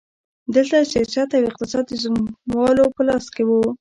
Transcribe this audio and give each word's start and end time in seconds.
دلته 0.55 0.75
سیاست 0.91 1.29
او 1.37 1.47
اقتصاد 1.49 1.83
د 1.87 1.93
ځمکوالو 2.03 2.85
په 2.95 3.01
لاس 3.07 3.25
کې 3.35 3.43
وو. 3.47 3.61